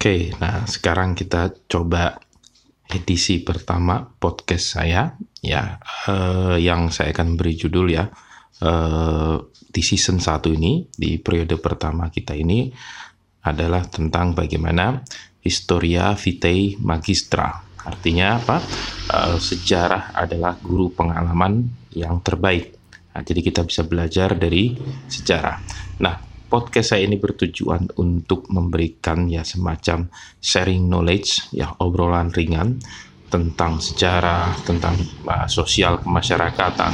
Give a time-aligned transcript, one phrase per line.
[0.00, 2.16] Oke, nah sekarang kita coba
[2.88, 5.12] edisi pertama podcast saya
[5.44, 5.76] ya
[6.08, 8.08] eh, yang saya akan beri judul ya
[8.64, 12.72] eh, di season 1 ini di periode pertama kita ini
[13.44, 15.04] adalah tentang bagaimana
[15.44, 17.60] Historia Vitae Magistra.
[17.84, 18.56] Artinya apa?
[19.04, 22.72] Eh, sejarah adalah guru pengalaman yang terbaik.
[23.12, 24.80] Nah, jadi kita bisa belajar dari
[25.12, 25.60] sejarah.
[26.00, 30.10] Nah, podcast saya ini bertujuan untuk memberikan ya semacam
[30.42, 32.82] sharing knowledge ya obrolan ringan
[33.30, 34.98] tentang sejarah, tentang
[35.30, 36.92] uh, sosial kemasyarakatan,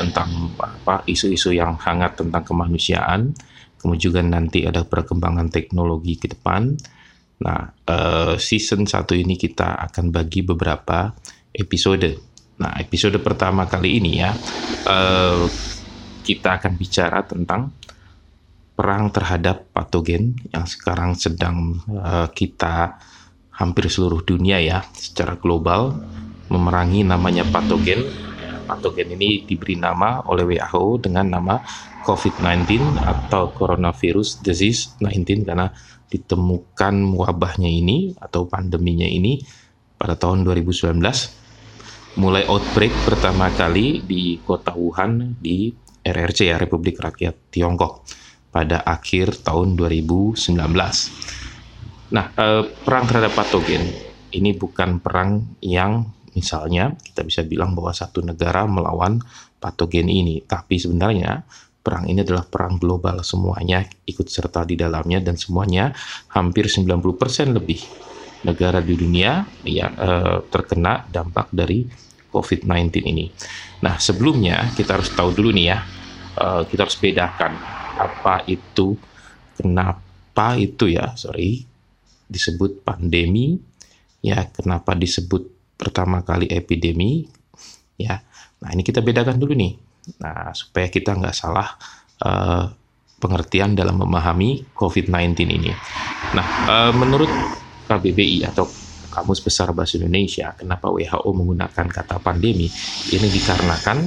[0.00, 3.36] tentang apa isu-isu yang hangat tentang kemanusiaan.
[3.76, 6.72] Kemudian juga nanti ada perkembangan teknologi ke depan.
[7.44, 11.12] Nah, uh, season satu ini kita akan bagi beberapa
[11.52, 12.16] episode.
[12.56, 14.32] Nah, episode pertama kali ini ya,
[14.88, 15.44] uh,
[16.24, 17.83] kita akan bicara tentang
[18.74, 22.98] perang terhadap patogen yang sekarang sedang uh, kita
[23.54, 25.94] hampir seluruh dunia ya, secara global
[26.50, 28.02] memerangi namanya patogen.
[28.64, 31.60] Patogen ini diberi nama oleh WHO dengan nama
[32.04, 35.68] COVID-19 atau Coronavirus Disease 19 karena
[36.08, 39.40] ditemukan wabahnya ini atau pandeminya ini
[40.00, 40.96] pada tahun 2019
[42.20, 48.23] mulai outbreak pertama kali di kota Wuhan di RRC ya Republik Rakyat Tiongkok
[48.54, 50.46] pada akhir tahun 2019.
[52.14, 53.82] Nah, eh, perang terhadap patogen
[54.30, 56.06] ini bukan perang yang
[56.38, 59.18] misalnya kita bisa bilang bahwa satu negara melawan
[59.58, 61.42] patogen ini, tapi sebenarnya
[61.82, 65.90] perang ini adalah perang global semuanya ikut serta di dalamnya dan semuanya
[66.30, 67.82] hampir 90% lebih
[68.46, 71.82] negara di dunia yang eh, terkena dampak dari
[72.30, 73.26] COVID-19 ini.
[73.82, 75.78] Nah, sebelumnya kita harus tahu dulu nih ya,
[76.34, 77.52] uh, kita harus bedakan
[77.94, 78.98] apa itu,
[79.54, 81.62] kenapa itu ya, sorry,
[82.26, 83.58] disebut pandemi,
[84.24, 87.26] ya, kenapa disebut pertama kali epidemi,
[88.00, 88.22] ya.
[88.64, 89.74] Nah, ini kita bedakan dulu nih.
[90.20, 91.68] Nah, supaya kita nggak salah
[92.24, 92.64] uh,
[93.20, 95.72] pengertian dalam memahami COVID-19 ini.
[96.36, 97.28] Nah, uh, menurut
[97.88, 98.68] KBBI atau
[99.14, 102.66] Kamus Besar Bahasa Indonesia, kenapa WHO menggunakan kata pandemi?
[103.14, 103.98] Ini dikarenakan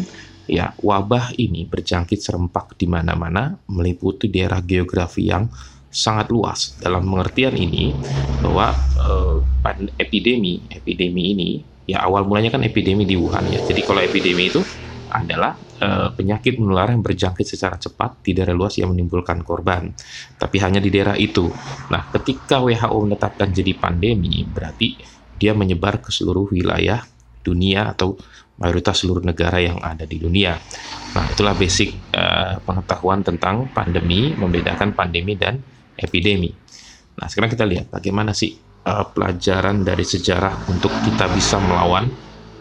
[0.47, 5.47] ya wabah ini berjangkit serempak di mana-mana, meliputi daerah geografi yang
[5.87, 6.75] sangat luas.
[6.79, 7.93] Dalam pengertian ini
[8.41, 8.71] bahwa
[9.03, 9.37] eh,
[9.99, 11.49] epidemi epidemi ini
[11.87, 13.63] ya awal mulanya kan epidemi di Wuhan ya.
[13.63, 14.59] Jadi kalau epidemi itu
[15.07, 19.87] adalah uh, penyakit menular yang berjangkit secara cepat di daerah luas yang menimbulkan korban,
[20.35, 21.47] tapi hanya di daerah itu.
[21.87, 24.99] Nah, ketika WHO menetapkan jadi pandemi, berarti
[25.39, 27.01] dia menyebar ke seluruh wilayah
[27.39, 28.19] dunia atau
[28.57, 30.57] mayoritas seluruh negara yang ada di dunia.
[31.13, 35.61] Nah, itulah basic uh, pengetahuan tentang pandemi, membedakan pandemi dan
[35.97, 36.49] epidemi.
[37.17, 38.53] Nah, sekarang kita lihat bagaimana sih
[38.85, 42.09] uh, pelajaran dari sejarah untuk kita bisa melawan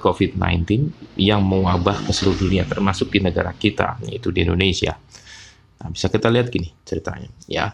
[0.01, 4.95] COVID-19 yang mewabah ke seluruh dunia termasuk di negara kita yaitu di Indonesia.
[5.81, 7.73] Nah, bisa kita lihat gini ceritanya ya.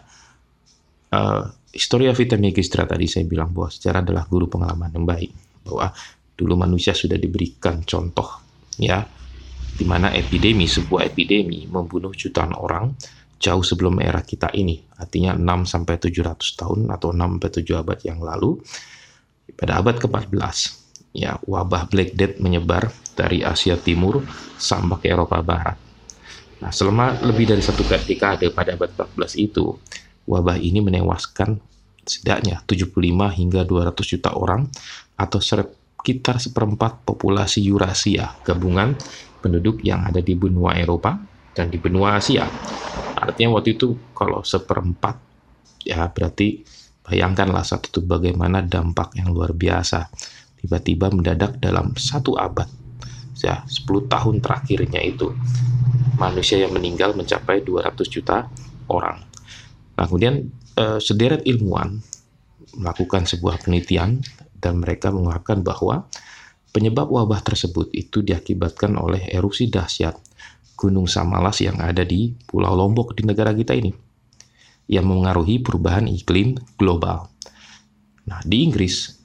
[1.13, 5.33] Uh, Historia Vita Magistra tadi saya bilang bahwa sejarah adalah guru pengalaman yang baik
[5.65, 5.89] bahwa
[6.33, 8.41] dulu manusia sudah diberikan contoh
[8.81, 9.05] ya
[9.73, 12.93] di mana epidemi sebuah epidemi membunuh jutaan orang
[13.41, 17.99] jauh sebelum era kita ini artinya 6 sampai 700 tahun atau 6 sampai 7 abad
[18.05, 18.61] yang lalu
[19.57, 20.83] pada abad ke-14
[21.13, 24.25] ya wabah Black Death menyebar dari Asia Timur
[24.57, 25.77] sampai ke Eropa Barat.
[26.59, 29.77] Nah, selama lebih dari satu dekade pada abad 14 itu,
[30.25, 31.61] wabah ini menewaskan
[32.03, 32.89] setidaknya 75
[33.31, 34.67] hingga 200 juta orang
[35.15, 35.39] atau
[36.03, 38.91] sekitar seperempat populasi Eurasia, gabungan
[39.39, 41.15] penduduk yang ada di benua Eropa
[41.55, 42.43] dan di benua Asia.
[43.15, 45.15] Artinya waktu itu kalau seperempat
[45.87, 46.59] ya berarti
[47.07, 50.11] bayangkanlah satu itu bagaimana dampak yang luar biasa
[50.59, 52.67] tiba-tiba mendadak dalam satu abad
[53.39, 55.31] ya 10 tahun terakhirnya itu
[56.19, 58.47] manusia yang meninggal mencapai 200 juta
[58.87, 59.19] orang
[59.99, 60.47] nah kemudian
[60.79, 61.99] eh, sederet ilmuwan
[62.79, 64.23] melakukan sebuah penelitian
[64.63, 66.07] dan mereka mengungkapkan bahwa
[66.71, 70.15] penyebab wabah tersebut itu diakibatkan oleh erupsi dahsyat
[70.79, 73.91] Gunung Samalas yang ada di Pulau Lombok di negara kita ini
[74.87, 77.27] yang mengaruhi perubahan iklim global.
[78.27, 79.23] Nah, di Inggris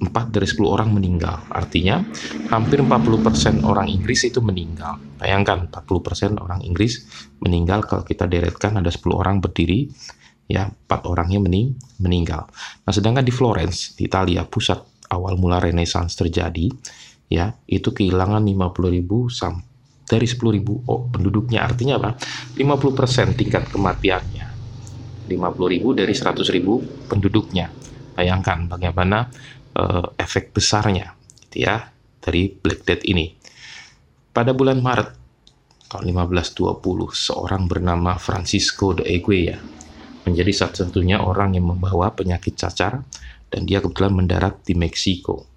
[0.00, 1.44] 4 dari 10 orang meninggal.
[1.52, 2.00] Artinya,
[2.48, 4.96] hampir 40% orang Inggris itu meninggal.
[5.20, 7.04] Bayangkan, 40% orang Inggris
[7.44, 9.92] meninggal kalau kita deretkan ada 10 orang berdiri,
[10.50, 12.50] ya 4 orangnya mening meninggal.
[12.82, 16.66] Nah, sedangkan di Florence, di Italia, pusat awal mula Renaissance terjadi,
[17.30, 19.70] ya itu kehilangan 50.000 sampai
[20.10, 21.62] dari 10.000 oh, penduduknya.
[21.62, 22.18] Artinya apa?
[22.58, 24.46] 50% tingkat kematiannya.
[25.30, 25.38] 50.000
[25.94, 27.70] dari 100.000 penduduknya
[28.18, 29.30] Bayangkan bagaimana
[29.78, 31.14] uh, efek besarnya
[31.46, 31.88] gitu ya
[32.18, 33.32] dari Black Death ini.
[34.34, 35.10] Pada bulan Maret
[35.88, 36.82] tahun 1520,
[37.14, 39.79] seorang bernama Francisco de Eguia
[40.24, 43.00] menjadi satu-satunya orang yang membawa penyakit cacar
[43.50, 45.48] dan dia kebetulan mendarat di Meksiko.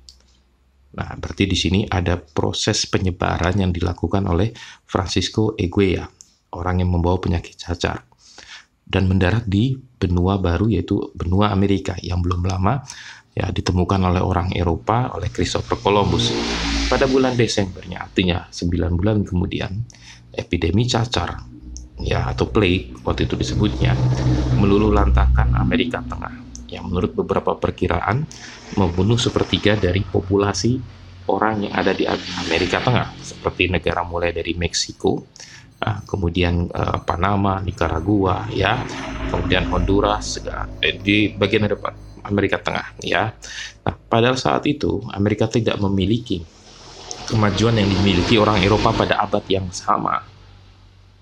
[0.94, 4.54] Nah, berarti di sini ada proses penyebaran yang dilakukan oleh
[4.86, 6.06] Francisco Eguia,
[6.54, 8.06] orang yang membawa penyakit cacar
[8.84, 12.84] dan mendarat di benua baru yaitu benua Amerika yang belum lama
[13.34, 16.30] ya ditemukan oleh orang Eropa oleh Christopher Columbus
[16.92, 19.82] pada bulan Desembernya artinya 9 bulan kemudian
[20.30, 21.42] epidemi cacar
[22.02, 23.94] ya atau plague waktu itu disebutnya
[24.58, 26.34] meluluh lantakan Amerika Tengah
[26.72, 28.26] yang menurut beberapa perkiraan
[28.80, 30.82] membunuh sepertiga dari populasi
[31.30, 32.10] orang yang ada di
[32.46, 35.22] Amerika Tengah seperti negara mulai dari Meksiko
[35.84, 38.80] Nah, kemudian uh, Panama, Nicaragua, ya,
[39.28, 40.40] kemudian Honduras,
[40.80, 41.92] eh, di bagian depan
[42.24, 43.36] Amerika Tengah, ya.
[43.84, 46.48] Nah, pada saat itu Amerika tidak memiliki
[47.28, 50.24] kemajuan yang dimiliki orang Eropa pada abad yang sama,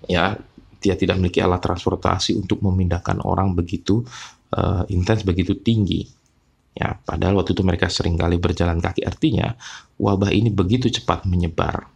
[0.06, 0.38] ya.
[0.82, 4.02] Dia tidak memiliki alat transportasi untuk memindahkan orang begitu
[4.58, 6.02] uh, intens, begitu tinggi.
[6.72, 9.06] Ya, padahal waktu itu mereka sering kali berjalan kaki.
[9.06, 9.54] Artinya,
[10.00, 11.92] wabah ini begitu cepat menyebar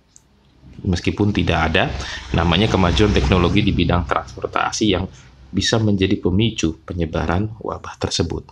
[0.85, 1.89] meskipun tidak ada
[2.37, 5.09] namanya kemajuan teknologi di bidang transportasi yang
[5.49, 8.45] bisa menjadi pemicu penyebaran wabah tersebut.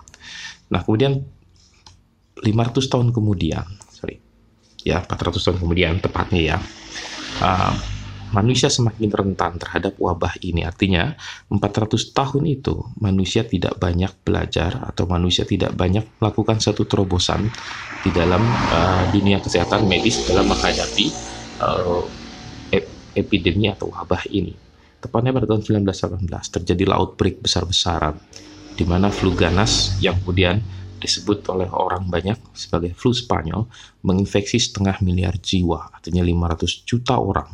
[0.72, 1.20] Nah, kemudian
[2.40, 4.16] 500 tahun kemudian, sorry,
[4.80, 6.56] ya 400 tahun kemudian tepatnya ya,
[7.44, 7.74] uh,
[8.34, 10.66] manusia semakin rentan terhadap wabah ini.
[10.66, 11.14] Artinya
[11.46, 17.46] 400 tahun itu manusia tidak banyak belajar atau manusia tidak banyak melakukan satu terobosan
[18.02, 18.42] di dalam
[18.74, 21.14] uh, dunia kesehatan medis dalam menghadapi
[21.62, 22.02] uh,
[23.14, 24.52] epidemi atau wabah ini.
[24.98, 26.26] Tepatnya pada tahun 1918
[26.58, 28.18] terjadilah outbreak besar-besaran
[28.74, 30.58] di mana flu ganas yang kemudian
[30.98, 33.68] disebut oleh orang banyak sebagai flu Spanyol
[34.02, 37.46] menginfeksi setengah miliar jiwa, artinya 500 juta orang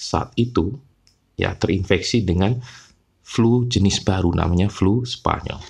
[0.00, 0.72] saat itu
[1.36, 2.56] ya terinfeksi dengan
[3.20, 5.60] flu jenis baru namanya flu Spanyol.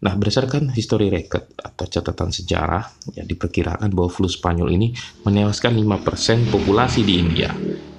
[0.00, 4.96] Nah, berdasarkan history record atau catatan sejarah, ya diperkirakan bahwa flu Spanyol ini
[5.28, 7.52] menewaskan 5% populasi di India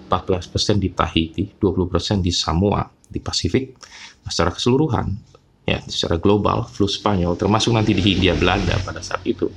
[0.10, 3.78] 14% di Tahiti, 20% di Samoa, di Pasifik.
[4.26, 5.14] Nah, secara keseluruhan,
[5.62, 9.54] ya secara global, flu Spanyol termasuk nanti di Hindia Belanda pada saat itu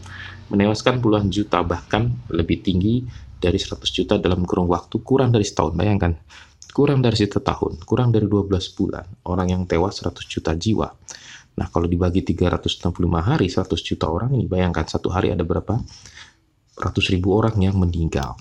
[0.53, 3.09] menewaskan puluhan juta bahkan lebih tinggi
[3.45, 5.77] dari 100 juta dalam kurun waktu kurang dari setahun.
[5.77, 6.17] Bayangkan,
[6.73, 10.89] kurang dari satu tahun, kurang dari 12 bulan, orang yang tewas 100 juta jiwa.
[11.55, 12.91] Nah, kalau dibagi 365
[13.23, 15.79] hari, 100 juta orang ini, bayangkan satu hari ada berapa?
[16.75, 18.35] Ratus ribu orang yang meninggal.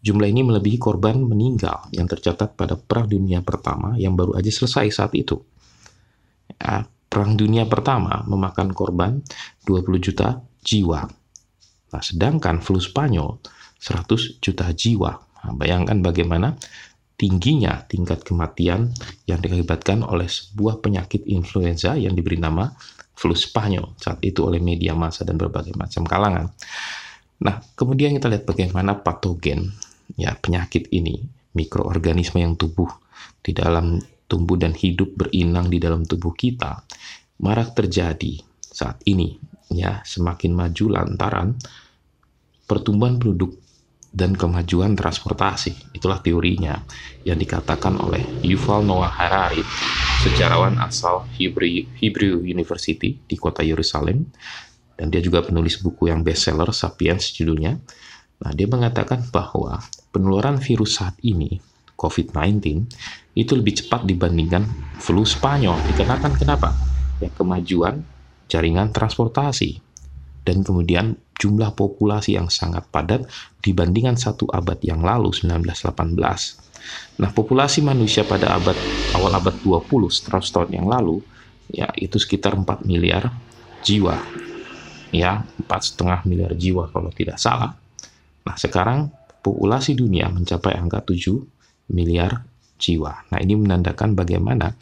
[0.00, 4.88] Jumlah ini melebihi korban meninggal yang tercatat pada Perang Dunia Pertama yang baru aja selesai
[4.94, 5.36] saat itu.
[6.56, 9.20] Ya, Perang Dunia Pertama memakan korban
[9.68, 11.04] 20 juta jiwa.
[11.88, 13.36] Nah, sedangkan flu Spanyol
[13.78, 15.12] 100 juta jiwa.
[15.18, 16.58] Nah, bayangkan bagaimana
[17.18, 18.94] tingginya tingkat kematian
[19.26, 22.70] yang diakibatkan oleh sebuah penyakit influenza yang diberi nama
[23.18, 26.54] flu Spanyol saat itu oleh media massa dan berbagai macam kalangan.
[27.42, 29.74] Nah, kemudian kita lihat bagaimana patogen
[30.14, 31.22] ya penyakit ini,
[31.54, 32.90] mikroorganisme yang tubuh
[33.42, 33.98] di dalam
[34.28, 36.84] tumbuh dan hidup berinang di dalam tubuh kita
[37.42, 39.40] marak terjadi saat ini
[39.72, 41.56] ya semakin maju lantaran
[42.68, 43.56] pertumbuhan penduduk
[44.12, 45.94] dan kemajuan transportasi.
[45.94, 46.80] Itulah teorinya
[47.22, 49.60] yang dikatakan oleh Yuval Noah Harari,
[50.24, 54.28] sejarawan asal Hebrew, Hebrew University di kota Yerusalem.
[54.98, 57.78] Dan dia juga penulis buku yang bestseller Sapiens judulnya.
[58.42, 59.78] Nah, dia mengatakan bahwa
[60.10, 61.62] penularan virus saat ini,
[61.94, 62.90] COVID-19,
[63.38, 64.66] itu lebih cepat dibandingkan
[64.98, 65.78] flu Spanyol.
[65.94, 66.74] Dikenakan kenapa?
[67.22, 68.02] Ya, kemajuan
[68.50, 69.78] jaringan transportasi
[70.42, 73.24] dan kemudian jumlah populasi yang sangat padat
[73.62, 77.22] dibandingkan satu abad yang lalu 1918.
[77.22, 78.74] Nah, populasi manusia pada abad
[79.14, 81.22] awal abad 20 100 tahun yang lalu
[81.70, 83.30] ya itu sekitar 4 miliar
[83.82, 84.18] jiwa.
[85.08, 87.72] Ya, empat setengah miliar jiwa kalau tidak salah.
[88.44, 89.08] Nah, sekarang
[89.40, 91.40] populasi dunia mencapai angka 7
[91.92, 92.44] miliar
[92.76, 93.26] jiwa.
[93.32, 94.76] Nah, ini menandakan bagaimana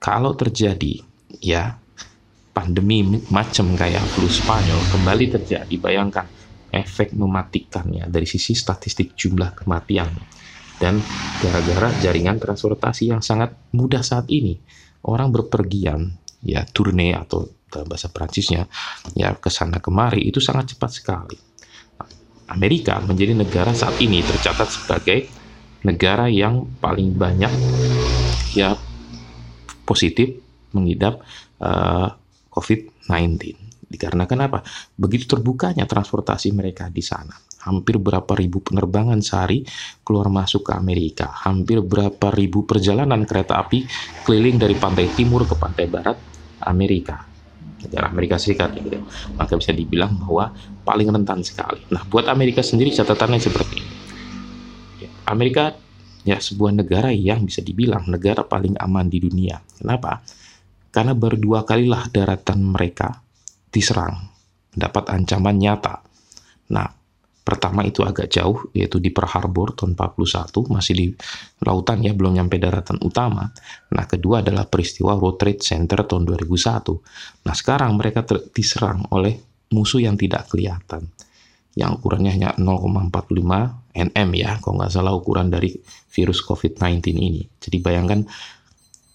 [0.00, 1.00] kalau terjadi
[1.40, 1.76] ya
[2.50, 6.26] pandemi macam kayak flu Spanyol kembali terjadi, bayangkan
[6.70, 10.10] efek mematikannya dari sisi statistik jumlah kematian.
[10.80, 10.96] Dan
[11.44, 14.56] gara-gara jaringan transportasi yang sangat mudah saat ini
[15.04, 18.64] orang berpergian ya turne atau dalam bahasa Prancisnya
[19.12, 21.38] ya ke sana kemari itu sangat cepat sekali.
[22.50, 25.30] Amerika menjadi negara saat ini tercatat sebagai
[25.86, 27.52] negara yang paling banyak
[28.58, 28.74] ya
[29.86, 30.34] positif
[30.74, 31.22] mengidap
[31.62, 32.19] uh,
[32.60, 33.56] COVID-19.
[33.90, 34.58] Dikarenakan apa?
[34.94, 37.34] Begitu terbukanya transportasi mereka di sana.
[37.66, 39.66] Hampir berapa ribu penerbangan sehari
[40.04, 41.28] keluar masuk ke Amerika.
[41.28, 43.84] Hampir berapa ribu perjalanan kereta api
[44.24, 46.16] keliling dari pantai timur ke pantai barat
[46.64, 47.26] Amerika.
[47.80, 49.00] Negara Amerika Serikat gitu.
[49.36, 50.52] Maka bisa dibilang bahwa
[50.84, 51.80] paling rentan sekali.
[51.90, 53.94] Nah, buat Amerika sendiri catatannya seperti ini.
[55.04, 55.76] Ya, Amerika
[56.24, 59.60] ya sebuah negara yang bisa dibilang negara paling aman di dunia.
[59.80, 60.20] Kenapa?
[60.90, 63.22] Karena baru dua kalilah daratan mereka
[63.70, 64.26] diserang,
[64.74, 66.02] mendapat ancaman nyata.
[66.74, 66.86] Nah,
[67.46, 71.06] pertama itu agak jauh, yaitu di Pearl Harbor tahun 41, masih di
[71.62, 73.46] lautan ya, belum nyampe daratan utama.
[73.94, 77.46] Nah, kedua adalah peristiwa World Trade Center tahun 2001.
[77.46, 79.38] Nah, sekarang mereka diserang oleh
[79.70, 81.06] musuh yang tidak kelihatan
[81.78, 85.70] yang ukurannya hanya 0,45 nm ya, kalau nggak salah ukuran dari
[86.10, 87.42] virus COVID-19 ini.
[87.62, 88.26] Jadi bayangkan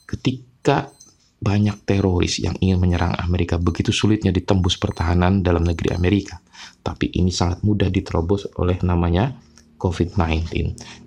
[0.07, 0.94] ketika
[1.35, 6.39] banyak teroris yang ingin menyerang Amerika begitu sulitnya ditembus pertahanan dalam negeri Amerika.
[6.81, 9.35] Tapi ini sangat mudah diterobos oleh namanya
[9.77, 10.45] COVID-19.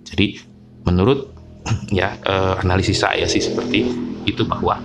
[0.05, 0.25] Jadi
[0.85, 1.33] menurut
[1.99, 3.83] ya eh, analisis saya sih seperti
[4.23, 4.79] itu bahwa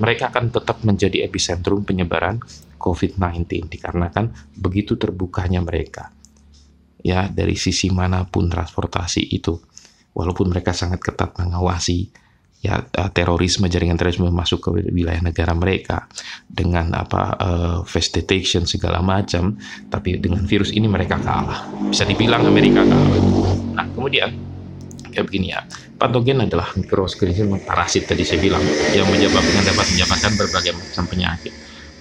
[0.00, 2.40] mereka akan tetap menjadi epicentrum penyebaran
[2.80, 6.08] COVID-19 dikarenakan begitu terbukanya mereka
[7.04, 9.56] ya dari sisi mana pun transportasi itu
[10.16, 12.12] walaupun mereka sangat ketat mengawasi
[12.60, 16.04] ya eh, terorisme jaringan terorisme masuk ke wilayah negara mereka
[16.44, 19.56] dengan apa uh, face detection segala macam
[19.88, 21.64] tapi dengan virus ini mereka kalah.
[21.88, 23.16] Bisa dibilang Amerika kalah.
[23.72, 24.28] Nah kemudian
[25.08, 25.64] kayak begini ya.
[26.00, 28.64] Patogen adalah mikroorganisme parasit tadi saya bilang
[28.96, 31.52] yang menyebabkan dapat menyebabkan berbagai macam penyakit.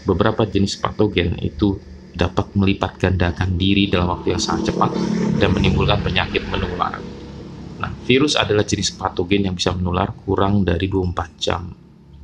[0.07, 1.79] Beberapa jenis patogen itu
[2.15, 4.91] dapat melipat gandakan diri dalam waktu yang sangat cepat
[5.39, 6.99] dan menimbulkan penyakit menular.
[8.09, 11.69] Virus adalah jenis patogen yang bisa menular kurang dari 24 jam.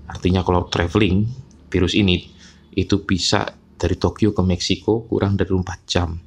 [0.09, 1.21] Artinya kalau traveling,
[1.69, 2.25] virus ini
[2.73, 3.45] itu bisa
[3.77, 6.17] dari Tokyo ke Meksiko kurang dari 24 jam.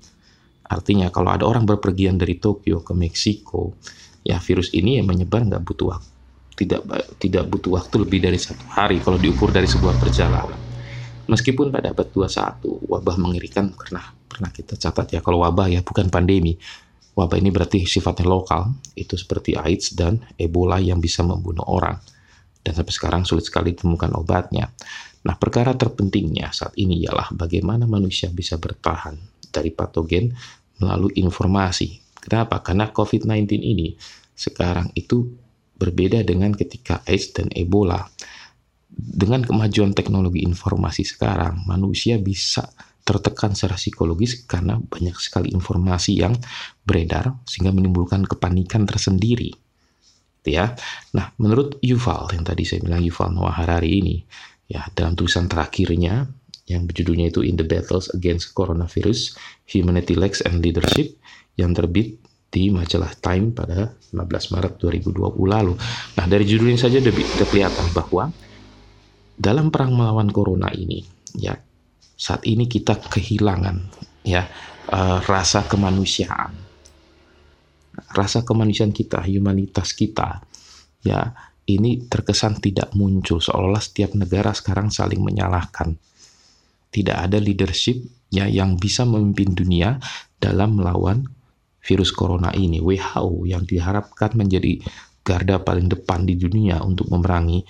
[0.63, 3.75] Artinya kalau ada orang berpergian dari Tokyo ke Meksiko,
[4.23, 6.11] ya virus ini yang menyebar nggak butuh waktu,
[6.55, 6.81] tidak
[7.19, 10.55] tidak butuh waktu lebih dari satu hari kalau diukur dari sebuah perjalanan.
[11.27, 16.07] Meskipun pada abad 21 wabah mengerikan karena pernah kita catat ya kalau wabah ya bukan
[16.15, 16.55] pandemi.
[17.19, 21.99] Wabah ini berarti sifatnya lokal, itu seperti AIDS dan Ebola yang bisa membunuh orang.
[22.63, 24.71] Dan sampai sekarang sulit sekali ditemukan obatnya.
[25.27, 29.19] Nah, perkara terpentingnya saat ini ialah bagaimana manusia bisa bertahan
[29.51, 30.31] dari patogen
[30.79, 31.99] melalui informasi.
[32.23, 32.63] Kenapa?
[32.63, 33.99] Karena COVID-19 ini
[34.39, 35.27] sekarang itu
[35.75, 38.07] berbeda dengan ketika AIDS dan Ebola
[38.99, 42.67] dengan kemajuan teknologi informasi sekarang, manusia bisa
[43.09, 46.37] tertekan secara psikologis karena banyak sekali informasi yang
[46.85, 49.57] beredar sehingga menimbulkan kepanikan tersendiri.
[50.45, 50.77] Ya.
[51.17, 54.17] Nah, menurut Yuval yang tadi saya bilang Yuval Noah Harari ini,
[54.69, 56.29] ya dalam tulisan terakhirnya
[56.69, 59.37] yang berjudulnya itu In the Battles Against Coronavirus,
[59.73, 61.17] Humanity Lacks and Leadership
[61.57, 65.77] yang terbit di majalah Time pada 15 Maret 2020 lalu.
[66.17, 68.33] Nah, dari judulnya saja sudah kelihatan bahwa
[69.37, 71.05] dalam perang melawan corona ini
[71.37, 71.55] ya
[72.19, 73.79] saat ini kita kehilangan
[74.27, 74.43] ya
[74.91, 76.67] uh, rasa kemanusiaan.
[78.11, 80.43] Rasa kemanusiaan kita humanitas kita
[81.07, 81.31] ya
[81.71, 83.39] ini terkesan tidak muncul.
[83.39, 85.95] Seolah setiap negara sekarang saling menyalahkan.
[86.89, 88.01] Tidak ada leadership
[88.33, 90.01] ya yang bisa memimpin dunia
[90.41, 91.23] dalam melawan
[91.85, 92.83] virus corona ini.
[92.83, 94.81] WHO yang diharapkan menjadi
[95.21, 97.63] garda paling depan di dunia untuk memerangi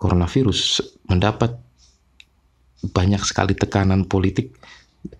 [0.00, 0.80] coronavirus
[1.12, 1.63] mendapat
[2.90, 4.56] banyak sekali tekanan politik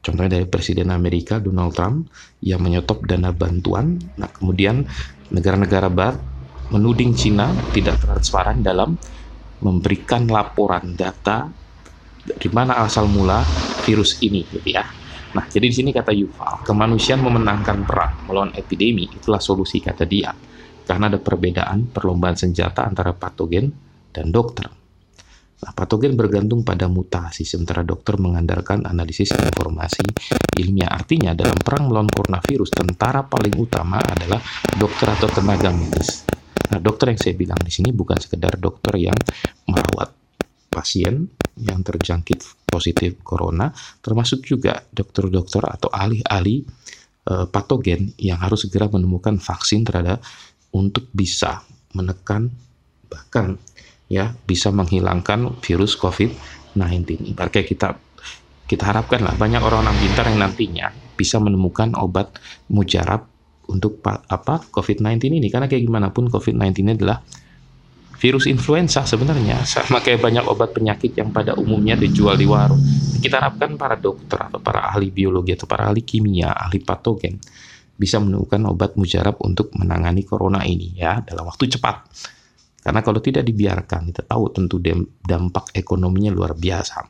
[0.01, 2.09] contohnya dari Presiden Amerika Donald Trump
[2.41, 4.85] yang menyetop dana bantuan nah kemudian
[5.33, 6.21] negara-negara barat
[6.73, 8.97] menuding Cina tidak transparan dalam
[9.61, 11.49] memberikan laporan data
[12.25, 13.45] dari mana asal mula
[13.85, 14.85] virus ini gitu ya
[15.35, 20.31] Nah, jadi di sini kata Yuval, kemanusiaan memenangkan perang melawan epidemi itulah solusi kata dia.
[20.87, 23.67] Karena ada perbedaan perlombaan senjata antara patogen
[24.15, 24.71] dan dokter.
[25.73, 30.05] Patogen bergantung pada mutasi, sementara dokter mengandalkan analisis informasi
[30.61, 30.93] ilmiah.
[30.93, 34.43] Artinya, dalam perang melawan coronavirus, tentara paling utama adalah
[34.77, 36.29] dokter atau tenaga medis.
[36.69, 39.17] Nah, dokter yang saya bilang di sini bukan sekedar dokter yang
[39.71, 40.11] merawat
[40.69, 43.71] pasien yang terjangkit positif corona,
[44.03, 46.67] termasuk juga dokter-dokter atau ahli-ahli
[47.23, 50.19] e, patogen yang harus segera menemukan vaksin terhadap
[50.75, 51.63] untuk bisa
[51.95, 52.51] menekan
[53.07, 53.55] bahkan
[54.09, 57.35] ya bisa menghilangkan virus COVID-19.
[57.35, 57.89] Ibaratnya kita
[58.65, 62.41] kita harapkan lah banyak orang-orang pintar yang nantinya bisa menemukan obat
[62.73, 63.29] mujarab
[63.69, 67.21] untuk apa COVID-19 ini karena kayak gimana pun COVID-19 ini adalah
[68.21, 72.81] virus influenza sebenarnya sama kayak banyak obat penyakit yang pada umumnya dijual di warung
[73.25, 77.41] kita harapkan para dokter atau para ahli biologi atau para ahli kimia, ahli patogen
[77.97, 82.05] bisa menemukan obat mujarab untuk menangani corona ini ya dalam waktu cepat.
[82.85, 84.77] Karena kalau tidak dibiarkan, kita tahu tentu
[85.25, 87.01] dampak ekonominya luar biasa.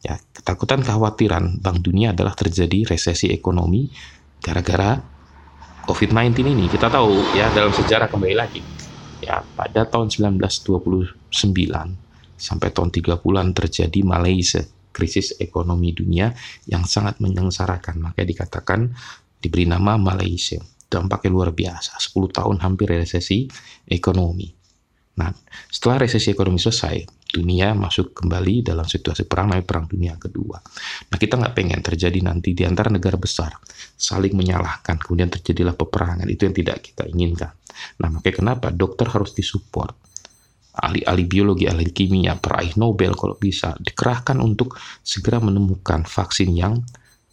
[0.00, 3.92] Ya, ketakutan kekhawatiran Bank Dunia adalah terjadi resesi ekonomi
[4.40, 4.96] gara-gara
[5.84, 6.72] COVID-19 ini.
[6.72, 8.64] Kita tahu ya dalam sejarah kembali lagi.
[9.20, 11.28] Ya, pada tahun 1929
[12.38, 14.62] sampai tahun 30-an terjadi Malaysia
[14.94, 16.32] krisis ekonomi dunia
[16.64, 18.00] yang sangat menyengsarakan.
[18.00, 18.94] Maka dikatakan
[19.38, 20.58] diberi nama Malaysia.
[20.88, 23.44] Dampaknya luar biasa, 10 tahun hampir resesi
[23.84, 24.57] ekonomi.
[25.18, 25.34] Nah,
[25.66, 27.02] setelah resesi ekonomi selesai,
[27.34, 30.62] dunia masuk kembali dalam situasi perang, namanya perang dunia kedua.
[31.10, 33.50] Nah, kita nggak pengen terjadi nanti di antara negara besar
[33.98, 36.30] saling menyalahkan, kemudian terjadilah peperangan.
[36.30, 37.50] Itu yang tidak kita inginkan.
[37.98, 39.90] Nah, makanya kenapa dokter harus disupport
[40.78, 46.86] ahli-ahli biologi, ahli kimia, peraih Nobel kalau bisa dikerahkan untuk segera menemukan vaksin yang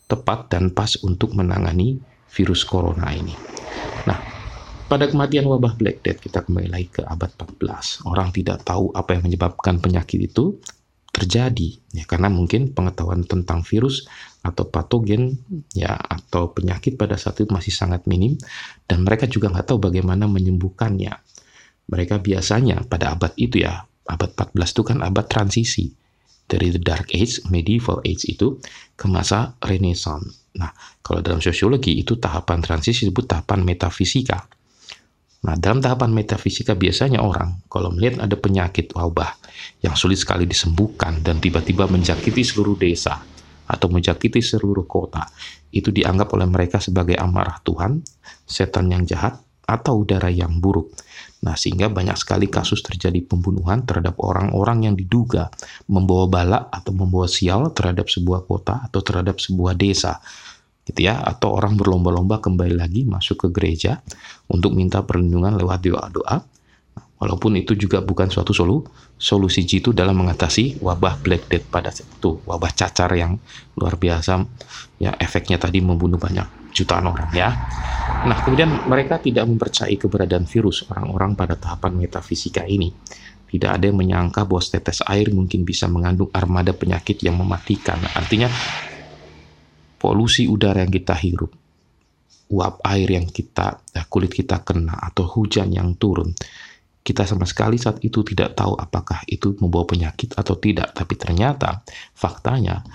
[0.09, 2.01] tepat dan pas untuk menangani
[2.33, 3.37] virus corona ini.
[4.09, 4.34] Nah,
[4.85, 8.05] pada kematian wabah Black Death kita kembali lagi ke abad 14.
[8.05, 10.61] Orang tidak tahu apa yang menyebabkan penyakit itu
[11.09, 14.03] terjadi ya karena mungkin pengetahuan tentang virus
[14.43, 15.39] atau patogen
[15.71, 18.35] ya atau penyakit pada saat itu masih sangat minim
[18.85, 21.13] dan mereka juga nggak tahu bagaimana menyembuhkannya.
[21.85, 25.93] Mereka biasanya pada abad itu ya, abad 14 itu kan abad transisi
[26.45, 28.61] dari the dark age, medieval age itu
[28.93, 30.45] ke masa renaissance.
[30.55, 30.69] Nah,
[31.01, 34.54] kalau dalam sosiologi itu tahapan transisi disebut tahapan metafisika.
[35.45, 39.37] Nah, dalam tahapan metafisika biasanya orang kalau melihat ada penyakit wabah
[39.85, 43.21] yang sulit sekali disembuhkan dan tiba-tiba menjakiti seluruh desa
[43.69, 45.25] atau menjakiti seluruh kota,
[45.69, 48.01] itu dianggap oleh mereka sebagai amarah Tuhan,
[48.45, 50.93] setan yang jahat, atau udara yang buruk.
[51.41, 55.49] Nah, sehingga banyak sekali kasus terjadi pembunuhan terhadap orang-orang yang diduga
[55.89, 60.21] membawa bala atau membawa sial terhadap sebuah kota atau terhadap sebuah desa.
[60.85, 64.05] Gitu ya, atau orang berlomba-lomba kembali lagi masuk ke gereja
[64.45, 66.45] untuk minta perlindungan lewat doa-doa.
[67.15, 68.85] Walaupun itu juga bukan suatu solu,
[69.17, 73.39] solusi jitu dalam mengatasi wabah Black Death pada saat itu, wabah cacar yang
[73.79, 74.45] luar biasa,
[74.99, 76.45] ya efeknya tadi membunuh banyak
[76.75, 77.49] jutaan orang ya.
[78.27, 82.91] Nah, kemudian mereka tidak mempercayai keberadaan virus orang-orang pada tahapan metafisika ini.
[83.47, 87.95] Tidak ada yang menyangka bahwa tetes air mungkin bisa mengandung armada penyakit yang mematikan.
[88.11, 88.51] Artinya,
[90.05, 91.49] polusi udara yang kita hirup,
[92.53, 96.29] uap air yang kita, ya, kulit kita kena, atau hujan yang turun,
[97.01, 100.93] kita sama sekali saat itu tidak tahu apakah itu membawa penyakit atau tidak.
[100.93, 101.81] Tapi ternyata,
[102.13, 102.85] faktanya,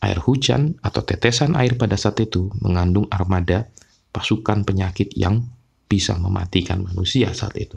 [0.00, 3.68] air hujan atau tetesan air pada saat itu mengandung armada
[4.08, 5.44] pasukan penyakit yang
[5.84, 7.76] bisa mematikan manusia saat itu.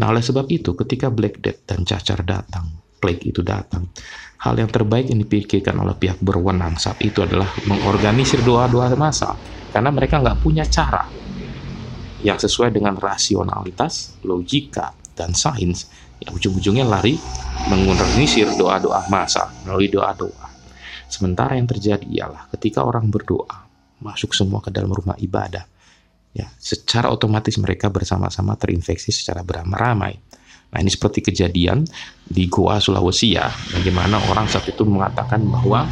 [0.00, 2.72] Nah, oleh sebab itu, ketika Black Death dan cacar datang,
[3.04, 3.92] plague itu datang,
[4.42, 9.38] hal yang terbaik yang dipikirkan oleh pihak berwenang saat itu adalah mengorganisir doa-doa masa,
[9.70, 11.06] karena mereka nggak punya cara
[12.24, 15.86] yang sesuai dengan rasionalitas, logika, dan sains,
[16.24, 17.20] yang ujung-ujungnya lari
[17.68, 20.48] mengorganisir doa-doa masa melalui doa-doa.
[21.04, 23.68] Sementara yang terjadi ialah ketika orang berdoa,
[24.00, 25.68] masuk semua ke dalam rumah ibadah.
[26.34, 30.18] Ya, secara otomatis mereka bersama-sama terinfeksi secara beramai-ramai.
[30.74, 31.86] Nah, ini seperti kejadian
[32.26, 35.86] di Goa Sulawesi ya, bagaimana orang saat itu mengatakan bahwa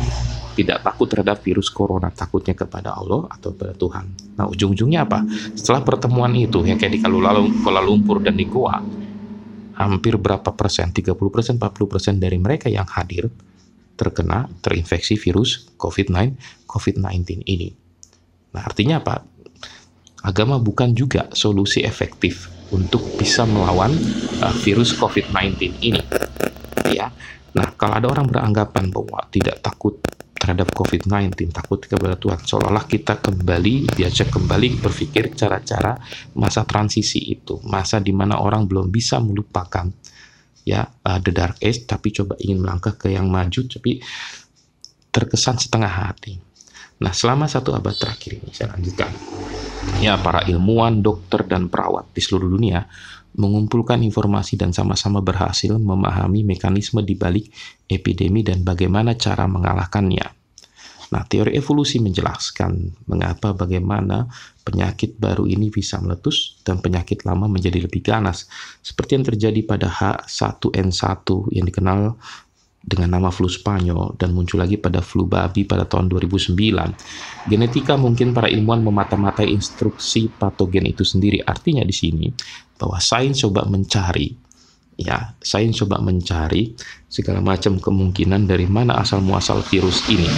[0.58, 4.04] tidak takut terhadap virus corona, takutnya kepada Allah atau kepada Tuhan.
[4.34, 5.22] Nah, ujung-ujungnya apa?
[5.54, 8.82] Setelah pertemuan itu, yang kayak di Kuala Lumpur dan di Goa,
[9.78, 13.30] hampir berapa persen, 30 persen, 40 persen dari mereka yang hadir
[13.94, 16.34] terkena, terinfeksi virus COVID-19
[16.66, 17.70] COVID-19 ini.
[18.52, 19.24] Nah, artinya apa?
[20.26, 23.92] Agama bukan juga solusi efektif untuk bisa melawan
[24.40, 26.02] uh, virus COVID-19 ini.
[26.88, 27.12] Ya.
[27.52, 30.00] Nah, kalau ada orang beranggapan bahwa tidak takut
[30.42, 35.94] terhadap COVID-19, takut kepada Tuhan, seolah-olah kita kembali diajak kembali berpikir cara-cara
[36.34, 39.86] masa transisi itu, masa di mana orang belum bisa melupakan
[40.66, 44.02] ya uh, the dark age, tapi coba ingin melangkah ke yang maju, tapi
[45.14, 46.51] terkesan setengah hati.
[47.02, 49.10] Nah, selama satu abad terakhir ini, saya lanjutkan.
[49.98, 52.86] Ya, para ilmuwan, dokter, dan perawat di seluruh dunia
[53.32, 57.48] mengumpulkan informasi dan sama-sama berhasil memahami mekanisme di balik
[57.88, 60.42] epidemi dan bagaimana cara mengalahkannya.
[61.12, 64.24] Nah, teori evolusi menjelaskan mengapa bagaimana
[64.64, 68.48] penyakit baru ini bisa meletus dan penyakit lama menjadi lebih ganas,
[68.80, 72.16] seperti yang terjadi pada H1N1 yang dikenal
[72.82, 76.58] dengan nama flu Spanyol dan muncul lagi pada flu babi pada tahun 2009.
[77.46, 81.38] Genetika mungkin para ilmuwan memata-matai instruksi patogen itu sendiri.
[81.46, 82.26] Artinya di sini
[82.74, 84.34] bahwa sains coba mencari
[84.98, 86.76] ya saya coba mencari
[87.08, 90.28] segala macam kemungkinan dari mana asal muasal virus ini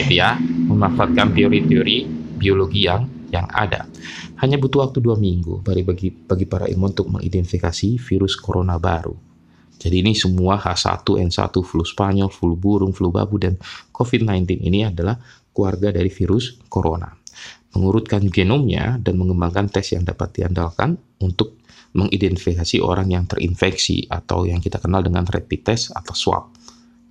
[0.00, 1.96] gitu ya memanfaatkan teori-teori
[2.40, 3.84] biologi yang yang ada
[4.40, 9.27] hanya butuh waktu dua minggu bagi bagi para ilmuwan untuk mengidentifikasi virus corona baru
[9.78, 13.54] jadi ini semua H1N1 flu Spanyol flu burung flu babu dan
[13.94, 15.16] COVID-19 ini adalah
[15.54, 17.08] keluarga dari virus corona
[17.76, 21.60] mengurutkan genomnya dan mengembangkan tes yang dapat diandalkan untuk
[21.92, 26.44] mengidentifikasi orang yang terinfeksi atau yang kita kenal dengan rapid test atau swab.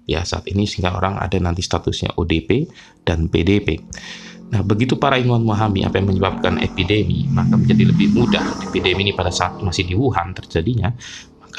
[0.07, 2.69] Ya, saat ini sehingga orang ada nanti statusnya ODP
[3.03, 3.75] dan PDP.
[4.47, 9.11] Nah, begitu para ilmuwan memahami apa yang menyebabkan epidemi, maka menjadi lebih mudah epidemi ini
[9.11, 10.87] pada saat masih di Wuhan terjadinya,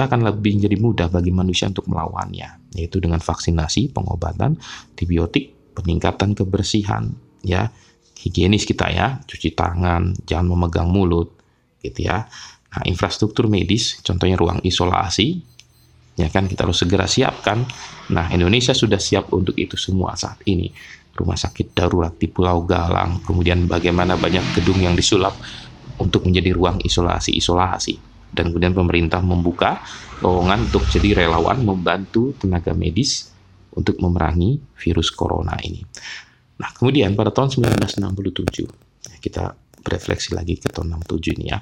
[0.07, 4.55] akan lebih menjadi mudah bagi manusia untuk melawannya, yaitu dengan vaksinasi, pengobatan,
[4.95, 7.11] antibiotik, peningkatan kebersihan,
[7.43, 7.73] ya,
[8.19, 11.35] higienis kita ya, cuci tangan, jangan memegang mulut,
[11.83, 12.27] gitu ya.
[12.69, 15.41] Nah, infrastruktur medis, contohnya ruang isolasi,
[16.19, 17.65] ya kan kita harus segera siapkan.
[18.13, 20.69] Nah, Indonesia sudah siap untuk itu semua saat ini.
[21.15, 25.35] Rumah sakit darurat di Pulau Galang, kemudian bagaimana banyak gedung yang disulap
[25.99, 28.18] untuk menjadi ruang isolasi-isolasi.
[28.29, 29.81] Dan kemudian pemerintah membuka
[30.21, 33.33] lowongan untuk jadi relawan membantu tenaga medis
[33.73, 35.81] untuk memerangi virus corona ini.
[36.59, 41.59] Nah, kemudian pada tahun 1967, kita berefleksi lagi ke tahun 67 ini ya.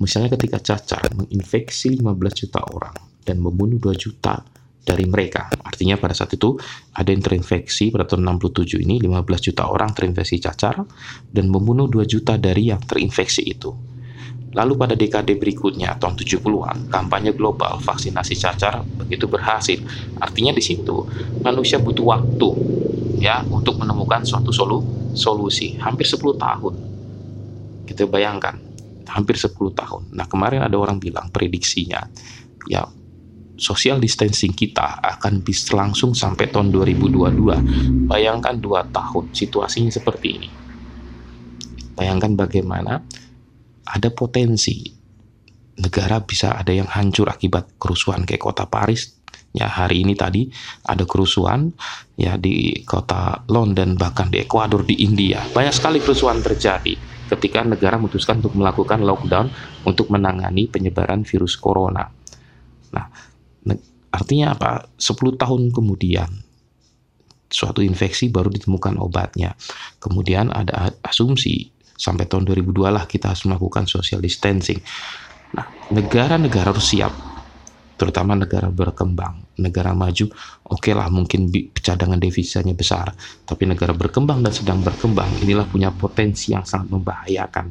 [0.00, 4.40] Misalnya ketika cacar menginfeksi 15 juta orang dan membunuh 2 juta
[4.80, 5.52] dari mereka.
[5.60, 6.56] Artinya pada saat itu
[6.96, 10.82] ada yang terinfeksi pada tahun 67 ini 15 juta orang terinfeksi cacar
[11.28, 13.70] dan membunuh 2 juta dari yang terinfeksi itu.
[14.50, 19.78] Lalu pada dekade berikutnya tahun 70-an, kampanye global vaksinasi cacar begitu berhasil.
[20.18, 21.06] Artinya di situ
[21.46, 22.48] manusia butuh waktu
[23.22, 24.82] ya untuk menemukan suatu solu
[25.14, 26.74] solusi hampir 10 tahun.
[27.86, 28.58] Kita bayangkan
[29.06, 30.02] hampir 10 tahun.
[30.18, 32.02] Nah, kemarin ada orang bilang prediksinya
[32.66, 32.86] ya
[33.60, 38.08] social distancing kita akan bisa langsung sampai tahun 2022.
[38.10, 40.50] Bayangkan 2 tahun situasinya seperti ini.
[41.94, 43.04] Bayangkan bagaimana
[43.90, 44.86] ada potensi
[45.80, 49.18] negara bisa ada yang hancur akibat kerusuhan kayak kota Paris
[49.50, 50.46] ya hari ini tadi
[50.86, 51.74] ada kerusuhan
[52.14, 56.94] ya di kota London bahkan di Ekuador di India banyak sekali kerusuhan terjadi
[57.30, 59.50] ketika negara memutuskan untuk melakukan lockdown
[59.86, 62.10] untuk menangani penyebaran virus corona.
[62.90, 63.06] Nah,
[64.10, 64.90] artinya apa?
[64.98, 66.26] 10 tahun kemudian
[67.46, 69.54] suatu infeksi baru ditemukan obatnya.
[70.02, 74.80] Kemudian ada asumsi sampai tahun 2002 lah kita harus melakukan social distancing.
[75.52, 77.12] Nah, negara-negara harus siap
[78.00, 80.32] terutama negara berkembang, negara maju,
[80.72, 83.12] oke okay lah mungkin cadangan devisanya besar,
[83.44, 87.68] tapi negara berkembang dan sedang berkembang inilah punya potensi yang sangat membahayakan.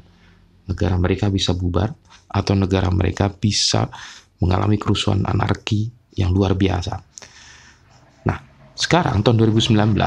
[0.70, 1.90] Negara mereka bisa bubar
[2.30, 3.90] atau negara mereka bisa
[4.38, 6.94] mengalami kerusuhan anarki yang luar biasa.
[8.30, 8.38] Nah,
[8.78, 9.98] sekarang tahun 2019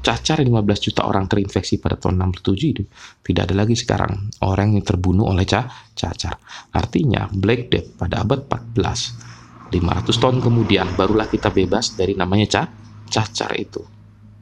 [0.00, 2.82] cacar 15 juta orang terinfeksi pada tahun 67 itu
[3.24, 6.40] tidak ada lagi sekarang orang yang terbunuh oleh cacar.
[6.72, 9.30] Artinya Black Death pada abad 14
[9.70, 12.66] 500 tahun kemudian barulah kita bebas dari namanya
[13.06, 13.78] cacar itu.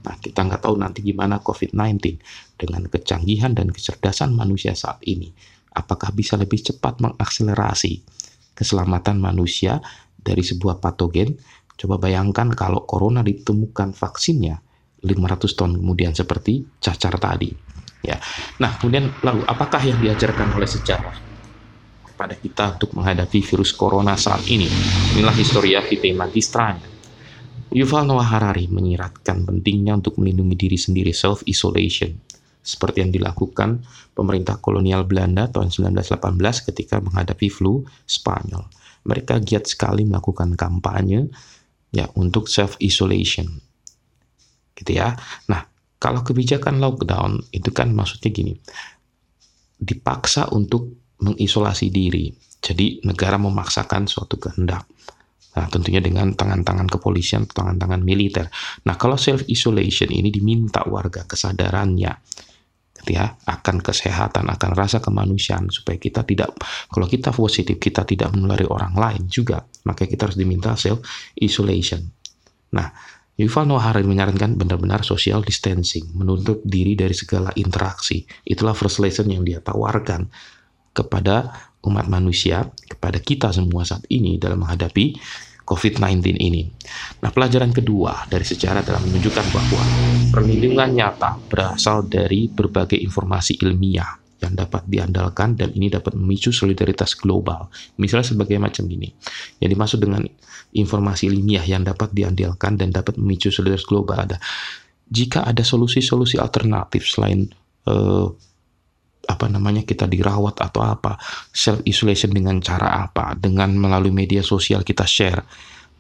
[0.09, 2.17] Nah, kita nggak tahu nanti gimana COVID-19
[2.57, 5.29] dengan kecanggihan dan kecerdasan manusia saat ini.
[5.77, 8.01] Apakah bisa lebih cepat mengakselerasi
[8.57, 9.85] keselamatan manusia
[10.17, 11.37] dari sebuah patogen?
[11.77, 14.65] Coba bayangkan kalau corona ditemukan vaksinnya,
[15.03, 17.51] 500 tahun kemudian seperti cacar tadi.
[18.03, 18.19] Ya.
[18.63, 21.17] Nah, kemudian lalu apakah yang diajarkan oleh sejarah
[22.19, 24.67] pada kita untuk menghadapi virus corona saat ini?
[25.19, 26.87] Inilah historia vitae magistranya.
[27.69, 32.17] Yuval Noah Harari menyiratkan pentingnya untuk melindungi diri sendiri self isolation
[32.65, 33.85] seperti yang dilakukan
[34.17, 38.69] pemerintah kolonial Belanda tahun 1918 ketika menghadapi flu Spanyol.
[39.05, 41.29] Mereka giat sekali melakukan kampanye
[41.93, 43.68] ya untuk self isolation
[44.79, 45.19] gitu ya.
[45.51, 45.67] Nah,
[45.99, 48.55] kalau kebijakan lockdown itu kan maksudnya gini,
[49.79, 52.31] dipaksa untuk mengisolasi diri.
[52.63, 54.87] Jadi negara memaksakan suatu kehendak.
[55.59, 58.47] Nah, tentunya dengan tangan-tangan kepolisian, tangan-tangan militer.
[58.87, 62.15] Nah, kalau self isolation ini diminta warga kesadarannya
[62.99, 66.51] gitu ya akan kesehatan, akan rasa kemanusiaan supaya kita tidak
[66.91, 71.03] kalau kita positif kita tidak menulari orang lain juga, maka kita harus diminta self
[71.39, 72.03] isolation.
[72.75, 72.91] Nah,
[73.39, 78.27] Yuval Noah Harari menyarankan benar-benar social distancing, menutup diri dari segala interaksi.
[78.43, 80.27] Itulah first lesson yang dia tawarkan
[80.91, 81.55] kepada
[81.87, 85.15] umat manusia, kepada kita semua saat ini dalam menghadapi
[85.63, 86.67] COVID-19 ini.
[87.23, 89.83] Nah, pelajaran kedua dari sejarah dalam menunjukkan bahwa
[90.35, 97.19] perlindungan nyata berasal dari berbagai informasi ilmiah yang dapat diandalkan dan ini dapat memicu solidaritas
[97.19, 97.71] global.
[97.99, 99.11] Misalnya sebagai macam ini.
[99.59, 100.23] Yang dimaksud dengan
[100.75, 104.37] informasi ilmiah yang dapat diandalkan dan dapat memicu solidaritas global ada
[105.09, 107.49] jika ada solusi-solusi alternatif selain
[107.89, 108.29] uh,
[109.29, 111.17] apa namanya kita dirawat atau apa
[111.53, 115.41] self isolation dengan cara apa dengan melalui media sosial kita share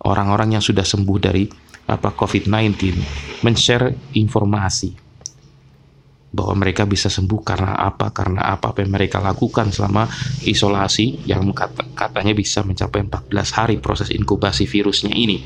[0.04, 1.44] orang-orang yang sudah sembuh dari
[1.88, 2.76] apa COVID-19
[3.44, 5.07] men-share informasi
[6.38, 10.06] bahwa mereka bisa sembuh karena apa karena apa apa yang mereka lakukan selama
[10.46, 15.42] isolasi yang kata, katanya bisa mencapai 14 hari proses inkubasi virusnya ini.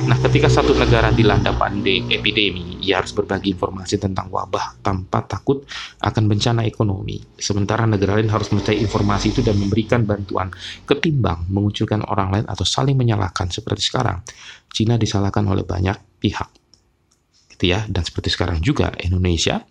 [0.00, 5.66] Nah, ketika satu negara dilanda pandemi epidemi, ia harus berbagi informasi tentang wabah tanpa takut
[6.00, 7.20] akan bencana ekonomi.
[7.36, 10.48] Sementara negara lain harus mencari informasi itu dan memberikan bantuan
[10.88, 14.24] ketimbang mengunculkan orang lain atau saling menyalahkan seperti sekarang.
[14.72, 16.59] Cina disalahkan oleh banyak pihak
[17.62, 19.64] ya dan seperti sekarang juga Indonesia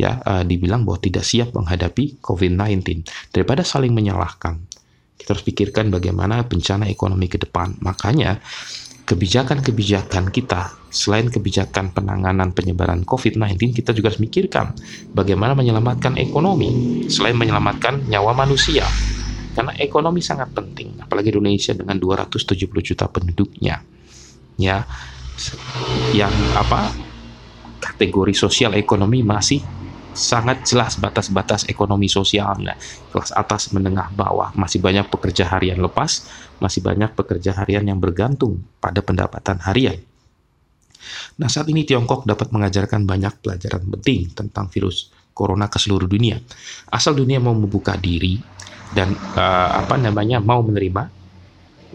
[0.00, 4.60] ya uh, dibilang bahwa tidak siap menghadapi COVID-19 daripada saling menyalahkan
[5.24, 7.80] kita harus pikirkan bagaimana bencana ekonomi ke depan.
[7.80, 8.44] Makanya
[9.08, 14.76] kebijakan-kebijakan kita selain kebijakan penanganan penyebaran COVID-19 kita juga harus mikirkan
[15.16, 18.84] bagaimana menyelamatkan ekonomi selain menyelamatkan nyawa manusia.
[19.56, 22.44] Karena ekonomi sangat penting apalagi Indonesia dengan 270
[22.84, 23.80] juta penduduknya
[24.60, 24.84] ya.
[26.12, 26.92] Yang apa
[27.84, 29.60] kategori sosial ekonomi masih
[30.14, 32.78] sangat jelas batas-batas ekonomi sosialnya.
[33.12, 36.24] Kelas atas, menengah, bawah masih banyak pekerja harian lepas,
[36.62, 39.98] masih banyak pekerja harian yang bergantung pada pendapatan harian.
[41.36, 46.40] Nah, saat ini Tiongkok dapat mengajarkan banyak pelajaran penting tentang virus corona ke seluruh dunia.
[46.88, 48.38] Asal dunia mau membuka diri
[48.94, 51.10] dan uh, apa namanya mau menerima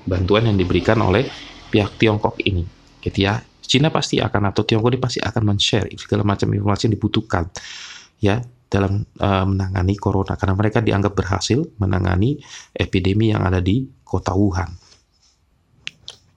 [0.05, 1.25] bantuan yang diberikan oleh
[1.71, 2.67] pihak Tiongkok ini,
[2.99, 3.39] gitu ya.
[3.69, 7.45] Cina pasti akan atau Tiongkok ini pasti akan men-share segala macam informasi yang dibutuhkan
[8.17, 12.41] ya dalam uh, menangani corona karena mereka dianggap berhasil menangani
[12.73, 14.73] epidemi yang ada di kota Wuhan.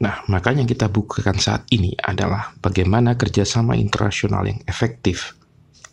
[0.02, 5.38] Nah, makanya yang kita bukakan saat ini adalah bagaimana kerjasama internasional yang efektif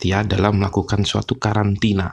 [0.02, 2.10] ya dalam melakukan suatu karantina.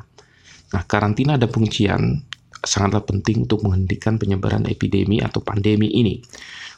[0.70, 2.20] Nah, karantina dan penguncian
[2.60, 6.20] sangatlah penting untuk menghentikan penyebaran epidemi atau pandemi ini.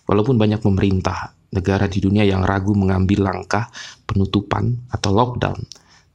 [0.06, 3.68] Walaupun banyak pemerintah negara di dunia yang ragu mengambil langkah
[4.04, 5.60] penutupan atau lockdown.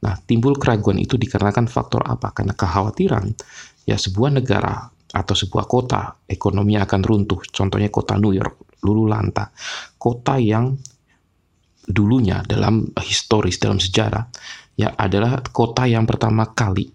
[0.04, 2.30] Nah, timbul keraguan itu dikarenakan faktor apa?
[2.36, 3.32] Karena kekhawatiran
[3.88, 7.40] ya sebuah negara atau sebuah kota ekonomi akan runtuh.
[7.48, 9.48] Contohnya kota New York, Lululanta,
[9.96, 10.76] kota yang
[11.84, 14.24] dulunya dalam historis dalam sejarah
[14.74, 16.88] ya adalah kota yang pertama kali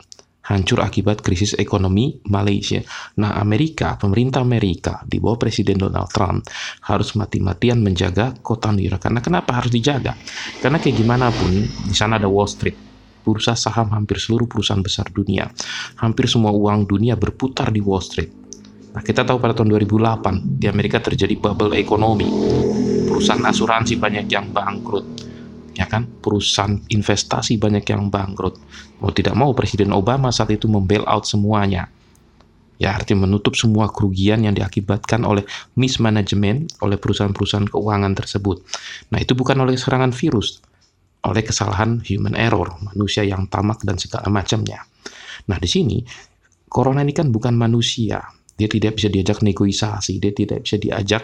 [0.49, 2.81] hancur akibat krisis ekonomi Malaysia.
[3.21, 6.49] Nah, Amerika, pemerintah Amerika di bawah Presiden Donald Trump
[6.89, 9.05] harus mati-matian menjaga kota New York.
[9.05, 10.17] Karena kenapa harus dijaga?
[10.57, 12.75] Karena kayak gimana pun di sana ada Wall Street,
[13.21, 15.45] bursa saham hampir seluruh perusahaan besar dunia.
[16.01, 18.31] Hampir semua uang dunia berputar di Wall Street.
[18.89, 22.25] Nah, kita tahu pada tahun 2008 di Amerika terjadi bubble ekonomi.
[23.05, 25.28] Perusahaan asuransi banyak yang bangkrut
[25.79, 26.03] ya kan?
[26.19, 28.59] Perusahaan investasi banyak yang bangkrut.
[28.99, 31.87] Mau tidak mau Presiden Obama saat itu membail out semuanya.
[32.79, 35.43] Ya artinya menutup semua kerugian yang diakibatkan oleh
[35.79, 38.63] mismanagement oleh perusahaan-perusahaan keuangan tersebut.
[39.15, 40.59] Nah itu bukan oleh serangan virus
[41.19, 44.79] oleh kesalahan human error manusia yang tamak dan segala macamnya.
[45.51, 45.99] Nah di sini
[46.71, 48.23] corona ini kan bukan manusia.
[48.55, 51.23] Dia tidak bisa diajak negosiasi dia tidak bisa diajak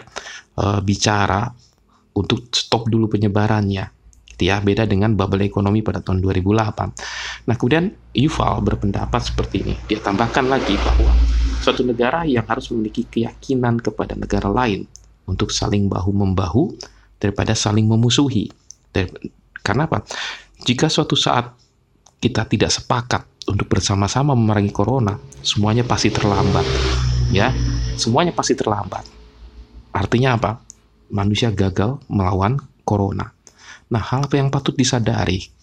[0.60, 1.48] uh, bicara
[2.16, 3.95] untuk stop dulu penyebarannya
[4.36, 9.74] gitu ya beda dengan bubble ekonomi pada tahun 2008 nah kemudian Yuval berpendapat seperti ini.
[9.92, 11.12] Dia tambahkan lagi bahwa
[11.60, 14.88] suatu negara yang harus memiliki keyakinan kepada negara lain
[15.28, 16.72] untuk saling bahu-membahu
[17.20, 18.48] daripada saling memusuhi.
[19.60, 20.00] Karena apa?
[20.64, 21.52] Jika suatu saat
[22.16, 26.64] kita tidak sepakat untuk bersama-sama memerangi corona semuanya pasti terlambat
[27.36, 27.52] ya.
[28.00, 29.04] Semuanya pasti terlambat.
[29.92, 30.64] Artinya apa?
[31.12, 32.56] Manusia gagal melawan
[32.88, 33.35] corona
[33.86, 35.56] Nah, hal yang patut disadari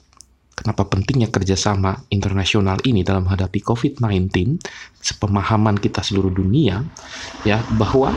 [0.53, 4.61] kenapa pentingnya kerjasama internasional ini dalam menghadapi COVID-19,
[5.01, 6.85] sepemahaman kita seluruh dunia,
[7.43, 8.13] ya bahwa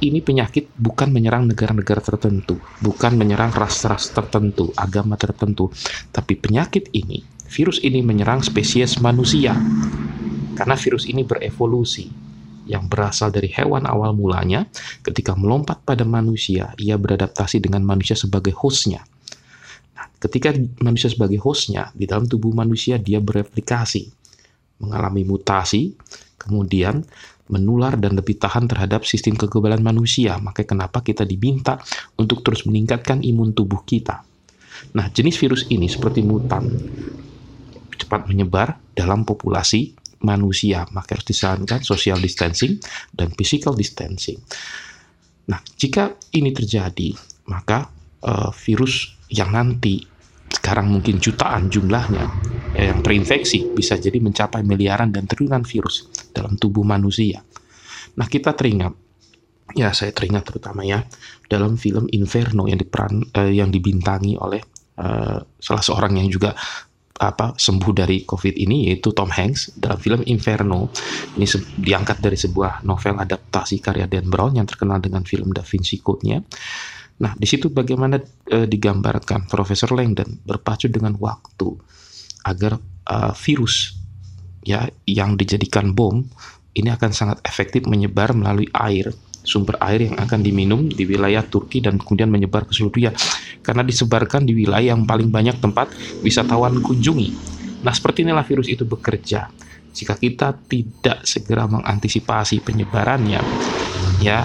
[0.00, 5.68] ini penyakit bukan menyerang negara-negara tertentu, bukan menyerang ras-ras tertentu, agama tertentu,
[6.08, 7.20] tapi penyakit ini,
[7.52, 9.52] virus ini menyerang spesies manusia.
[10.56, 12.08] Karena virus ini berevolusi,
[12.68, 14.68] yang berasal dari hewan awal mulanya,
[15.04, 19.04] ketika melompat pada manusia, ia beradaptasi dengan manusia sebagai hostnya.
[20.20, 20.52] Ketika
[20.84, 24.08] manusia sebagai hostnya, di dalam tubuh manusia dia bereplikasi,
[24.80, 25.92] mengalami mutasi,
[26.40, 27.04] kemudian
[27.50, 30.38] menular dan lebih tahan terhadap sistem kekebalan manusia.
[30.38, 31.82] Makanya kenapa kita diminta
[32.16, 34.22] untuk terus meningkatkan imun tubuh kita.
[34.96, 36.70] Nah, jenis virus ini seperti mutan
[38.00, 39.92] cepat menyebar dalam populasi
[40.24, 42.80] manusia, maka harus disarankan social distancing
[43.12, 44.40] dan physical distancing.
[45.48, 47.12] Nah, jika ini terjadi,
[47.50, 47.88] maka
[48.24, 50.02] uh, virus yang nanti
[50.50, 52.26] sekarang mungkin jutaan jumlahnya
[52.74, 57.38] ya, yang terinfeksi bisa jadi mencapai miliaran dan triliunan virus dalam tubuh manusia.
[58.18, 58.92] Nah, kita teringat
[59.78, 61.06] ya saya teringat terutama ya
[61.46, 64.58] dalam film Inferno yang diperan uh, yang dibintangi oleh
[64.98, 66.54] uh, salah seorang yang juga
[67.20, 70.88] apa sembuh dari COVID ini yaitu Tom Hanks dalam film Inferno
[71.36, 71.44] ini
[71.76, 76.40] diangkat dari sebuah novel adaptasi karya Dan Brown yang terkenal dengan film Da Vinci Code-nya.
[77.20, 78.16] Nah, di situ bagaimana
[78.48, 81.68] e, digambarkan Profesor Langdon berpacu dengan waktu
[82.48, 84.00] agar e, virus
[84.64, 86.24] ya yang dijadikan bom
[86.76, 91.80] ini akan sangat efektif menyebar melalui air sumber air yang akan diminum di wilayah Turki
[91.80, 93.12] dan kemudian menyebar ke seluruh dunia
[93.64, 97.32] karena disebarkan di wilayah yang paling banyak tempat wisatawan kunjungi.
[97.80, 99.48] Nah, seperti inilah virus itu bekerja.
[99.90, 103.40] Jika kita tidak segera mengantisipasi penyebarannya,
[104.20, 104.44] ya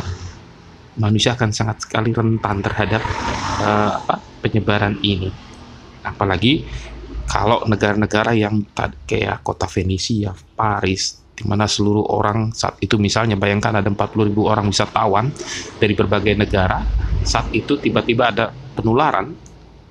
[0.99, 3.03] manusia akan sangat sekali rentan terhadap
[3.61, 5.31] uh, apa, penyebaran ini.
[6.05, 6.63] Apalagi
[7.25, 8.63] kalau negara-negara yang
[9.07, 14.47] kayak kota Venesia, Paris, di mana seluruh orang saat itu misalnya bayangkan ada 40 ribu
[14.47, 15.27] orang wisatawan
[15.75, 16.79] dari berbagai negara
[17.27, 19.35] saat itu tiba-tiba ada penularan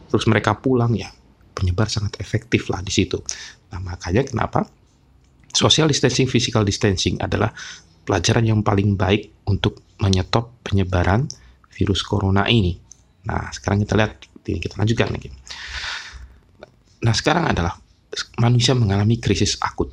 [0.09, 1.13] terus mereka pulang ya
[1.53, 3.21] penyebar sangat efektif lah di situ
[3.69, 4.65] nah makanya kenapa
[5.53, 7.53] social distancing physical distancing adalah
[8.09, 11.29] pelajaran yang paling baik untuk menyetop penyebaran
[11.75, 12.79] virus corona ini
[13.25, 14.13] nah sekarang kita lihat
[14.45, 15.29] kita lanjutkan lagi
[17.05, 17.77] nah sekarang adalah
[18.39, 19.91] manusia mengalami krisis akut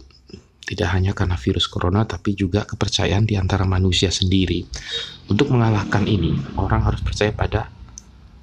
[0.72, 4.64] tidak hanya karena virus corona, tapi juga kepercayaan di antara manusia sendiri.
[5.28, 7.68] Untuk mengalahkan ini, orang harus percaya pada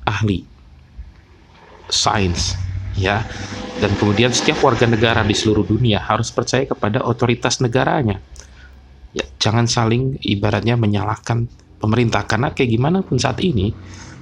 [0.05, 0.45] ahli,
[1.89, 2.53] sains,
[3.01, 3.25] ya.
[3.81, 8.21] Dan kemudian setiap warga negara di seluruh dunia harus percaya kepada otoritas negaranya.
[9.19, 11.51] Ya, jangan saling ibaratnya menyalahkan
[11.83, 13.75] pemerintah karena kayak gimana pun saat ini,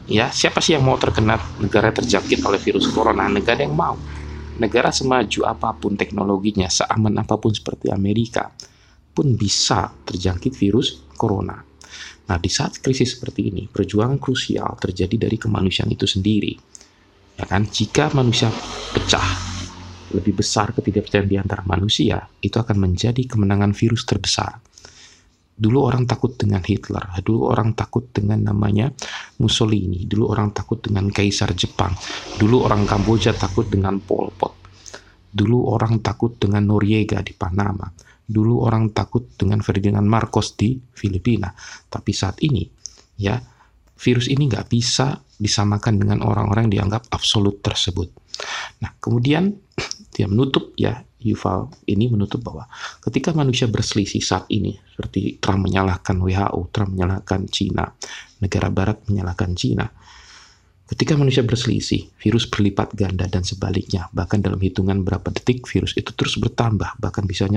[0.09, 3.29] ya siapa sih yang mau terkena negara terjangkit oleh virus corona?
[3.29, 4.01] Negara yang mau
[4.57, 8.49] negara semaju apa pun teknologinya, seaman apa pun seperti Amerika,
[9.13, 11.61] pun bisa terjangkit virus corona.
[12.27, 16.57] Nah, di saat krisis seperti ini, perjuangan krusial terjadi dari kemanusiaan itu sendiri.
[17.37, 18.49] Ya kan, jika manusia
[18.97, 19.29] pecah
[20.17, 24.59] lebih besar ketidakpercayaan di antara manusia, itu akan menjadi kemenangan virus terbesar.
[25.57, 28.93] Dulu orang takut dengan Hitler, dulu orang takut dengan namanya
[29.41, 31.97] Mussolini, dulu orang takut dengan Kaisar Jepang,
[32.37, 34.53] dulu orang Kamboja takut dengan Pol Pot,
[35.33, 37.89] dulu orang takut dengan Noriega di Panama,
[38.29, 41.49] dulu orang takut dengan Ferdinand Marcos di Filipina.
[41.89, 42.69] Tapi saat ini,
[43.17, 43.41] ya,
[43.97, 48.13] virus ini nggak bisa disamakan dengan orang-orang yang dianggap absolut tersebut.
[48.83, 49.55] Nah, kemudian
[50.15, 52.69] dia menutup ya Yuval ini menutup bahwa
[53.01, 57.89] ketika manusia berselisih saat ini, seperti Trump menyalahkan WHO, Trump menyalahkan Cina,
[58.45, 59.89] negara Barat menyalahkan Cina,
[60.87, 66.13] ketika manusia berselisih, virus berlipat ganda dan sebaliknya, bahkan dalam hitungan berapa detik virus itu
[66.13, 67.49] terus bertambah, bahkan bisa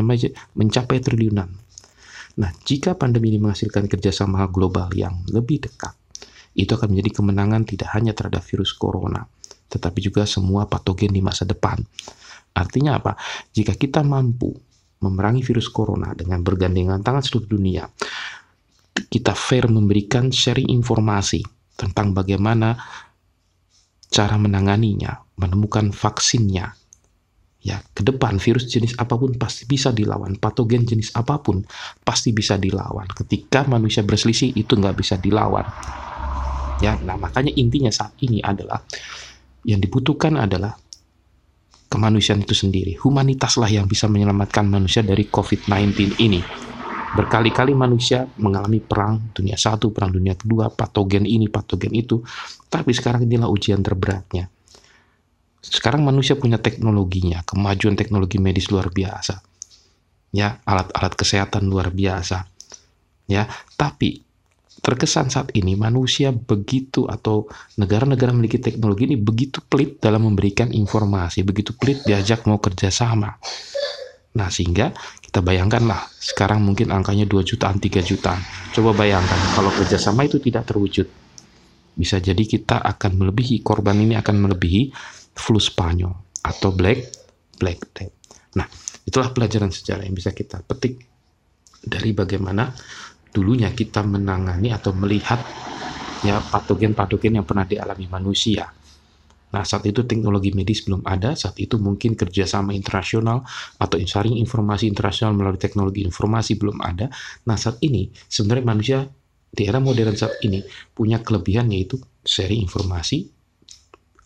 [0.55, 1.51] mencapai triliunan.
[2.39, 5.91] Nah, jika pandemi ini menghasilkan kerjasama global yang lebih dekat,
[6.55, 9.27] itu akan menjadi kemenangan tidak hanya terhadap virus corona,
[9.67, 11.83] tetapi juga semua patogen di masa depan.
[12.55, 13.15] Artinya apa?
[13.53, 14.51] Jika kita mampu
[14.99, 17.87] memerangi virus corona dengan bergandengan tangan seluruh dunia,
[19.07, 21.39] kita fair memberikan sharing informasi
[21.79, 22.75] tentang bagaimana
[24.11, 26.75] cara menanganinya, menemukan vaksinnya.
[27.59, 31.59] Ya, ke depan virus jenis apa pun pasti bisa dilawan, patogen jenis apa pun
[32.07, 33.03] pasti bisa dilawan.
[33.11, 35.67] Ketika manusia berselisih itu nggak bisa dilawan.
[36.79, 38.79] Ya, nah makanya intinya saat ini adalah
[39.67, 40.71] yang dibutuhkan adalah
[41.89, 42.95] kemanusiaan itu sendiri.
[43.01, 46.39] Humanitaslah yang bisa menyelamatkan manusia dari COVID-19 ini.
[47.09, 52.21] Berkali-kali manusia mengalami perang dunia satu, perang dunia kedua, patogen ini, patogen itu.
[52.69, 54.45] Tapi sekarang inilah ujian terberatnya.
[55.59, 59.41] Sekarang manusia punya teknologinya, kemajuan teknologi medis luar biasa.
[60.29, 62.45] Ya, alat-alat kesehatan luar biasa.
[63.25, 64.28] Ya, tapi
[64.79, 71.43] terkesan saat ini manusia begitu atau negara-negara memiliki teknologi ini begitu pelit dalam memberikan informasi,
[71.43, 73.35] begitu pelit diajak mau kerjasama.
[74.39, 78.41] Nah sehingga kita bayangkanlah sekarang mungkin angkanya 2 jutaan, 3 jutaan.
[78.73, 81.07] Coba bayangkan kalau kerjasama itu tidak terwujud.
[81.93, 84.95] Bisa jadi kita akan melebihi, korban ini akan melebihi
[85.35, 86.99] flu Spanyol atau black,
[87.59, 88.15] black death.
[88.55, 88.65] Nah
[89.03, 91.03] itulah pelajaran sejarah yang bisa kita petik
[91.79, 92.71] dari bagaimana
[93.29, 95.39] dulunya kita menangani atau melihat
[96.25, 98.67] ya patogen-patogen yang pernah dialami manusia.
[99.49, 103.41] Nah, saat itu teknologi medis belum ada, saat itu mungkin kerjasama internasional
[103.81, 107.09] atau sharing informasi internasional melalui teknologi informasi belum ada.
[107.49, 108.99] Nah, saat ini sebenarnya manusia
[109.49, 110.61] di era modern saat ini
[110.93, 113.25] punya kelebihan yaitu sharing informasi,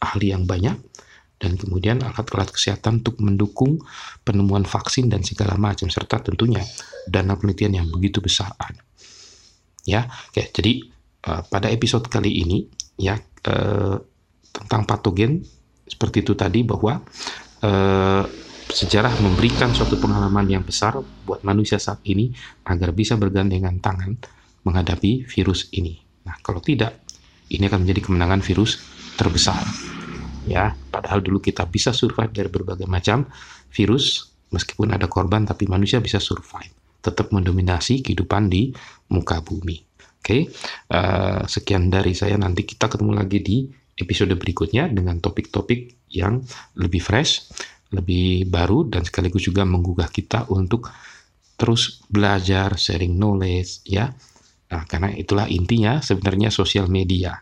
[0.03, 0.75] ahli yang banyak,
[1.39, 3.79] dan kemudian alat-alat kesehatan untuk mendukung
[4.27, 6.67] penemuan vaksin dan segala macam, serta tentunya
[7.07, 8.83] dana penelitian yang begitu besar ada.
[9.83, 10.87] Ya, oke, jadi
[11.27, 13.99] uh, pada episode kali ini, ya, uh,
[14.53, 15.43] tentang patogen
[15.89, 17.01] seperti itu tadi bahwa
[17.63, 18.23] eh,
[18.71, 22.31] sejarah memberikan suatu pengalaman yang besar buat manusia saat ini
[22.65, 24.17] agar bisa bergandengan tangan
[24.63, 25.99] menghadapi virus ini.
[26.23, 27.03] Nah, kalau tidak,
[27.51, 28.79] ini akan menjadi kemenangan virus
[29.19, 29.61] terbesar.
[30.47, 33.27] Ya, padahal dulu kita bisa survive dari berbagai macam
[33.71, 36.71] virus, meskipun ada korban, tapi manusia bisa survive,
[37.03, 38.71] tetap mendominasi kehidupan di
[39.11, 39.83] muka bumi.
[40.23, 40.41] Oke, okay?
[40.95, 42.39] uh, eh, sekian dari saya.
[42.39, 43.67] Nanti kita ketemu lagi di
[43.99, 46.39] episode berikutnya dengan topik-topik yang
[46.79, 47.51] lebih fresh,
[47.91, 50.87] lebih baru, dan sekaligus juga menggugah kita untuk
[51.59, 54.09] terus belajar, sharing knowledge, ya.
[54.71, 57.37] Nah, karena itulah intinya sebenarnya sosial media.